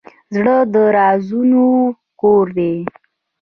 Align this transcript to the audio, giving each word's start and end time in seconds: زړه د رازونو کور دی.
زړه 0.35 0.57
د 0.73 0.75
رازونو 0.97 1.65
کور 2.21 2.45
دی. 2.57 2.75